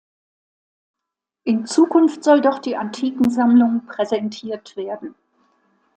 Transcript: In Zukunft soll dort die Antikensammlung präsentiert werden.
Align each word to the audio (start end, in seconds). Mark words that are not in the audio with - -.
In 1.43 1.67
Zukunft 1.67 2.23
soll 2.23 2.41
dort 2.41 2.65
die 2.65 2.75
Antikensammlung 2.75 3.85
präsentiert 3.85 4.75
werden. 4.75 5.13